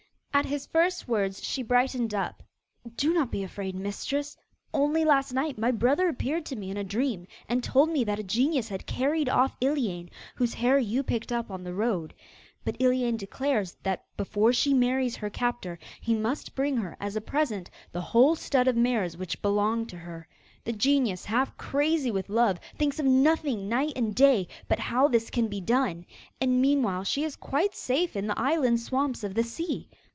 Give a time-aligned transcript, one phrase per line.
[0.33, 2.41] At his first words she brightened up.
[2.95, 4.35] 'Do not be afraid, mistress;
[4.73, 8.17] only last night my brother appeared to me in a dream and told me that
[8.17, 12.15] a genius had carried off Iliane, whose hair you picked up on the road.
[12.65, 17.21] But Iliane declares that, before she marries her captor, he must bring her, as a
[17.21, 20.27] present, the whole stud of mares which belong to her.
[20.63, 25.29] The genius, half crazy with love, thinks of nothing night and day but how this
[25.29, 26.05] can be done,
[26.39, 29.87] and meanwhile she is quite safe in the island swamps of the sea.